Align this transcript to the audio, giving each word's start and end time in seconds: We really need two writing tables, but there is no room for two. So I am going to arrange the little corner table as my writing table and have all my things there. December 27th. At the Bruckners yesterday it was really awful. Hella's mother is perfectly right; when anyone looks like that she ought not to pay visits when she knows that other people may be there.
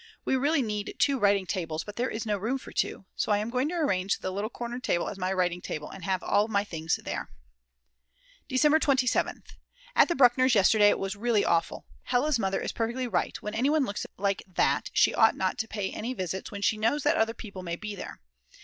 We 0.25 0.35
really 0.35 0.63
need 0.63 0.95
two 0.97 1.19
writing 1.19 1.45
tables, 1.45 1.83
but 1.83 1.95
there 1.95 2.09
is 2.09 2.25
no 2.25 2.35
room 2.35 2.57
for 2.57 2.71
two. 2.71 3.05
So 3.15 3.31
I 3.31 3.37
am 3.37 3.51
going 3.51 3.69
to 3.69 3.75
arrange 3.75 4.17
the 4.17 4.31
little 4.31 4.49
corner 4.49 4.79
table 4.79 5.07
as 5.07 5.19
my 5.19 5.31
writing 5.31 5.61
table 5.61 5.91
and 5.91 6.03
have 6.03 6.23
all 6.23 6.47
my 6.47 6.63
things 6.63 6.99
there. 7.05 7.29
December 8.47 8.79
27th. 8.79 9.49
At 9.95 10.07
the 10.07 10.15
Bruckners 10.15 10.55
yesterday 10.55 10.89
it 10.89 10.97
was 10.97 11.15
really 11.15 11.45
awful. 11.45 11.85
Hella's 12.05 12.39
mother 12.39 12.61
is 12.61 12.71
perfectly 12.71 13.07
right; 13.07 13.39
when 13.43 13.53
anyone 13.53 13.85
looks 13.85 14.07
like 14.17 14.41
that 14.47 14.89
she 14.91 15.13
ought 15.13 15.35
not 15.37 15.59
to 15.59 15.67
pay 15.67 15.91
visits 16.15 16.49
when 16.49 16.63
she 16.63 16.77
knows 16.77 17.03
that 17.03 17.15
other 17.17 17.35
people 17.35 17.61
may 17.61 17.75
be 17.75 17.93
there. 17.93 18.21